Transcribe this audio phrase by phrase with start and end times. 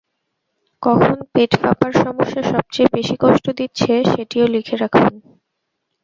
[0.83, 5.13] কখন পেট ফাঁপার সমস্যা সবচেয়ে বেশি কষ্ট দিচ্ছে সেটিও লিখে রাখুন।